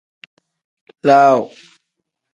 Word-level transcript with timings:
Laaw. 1.07 1.41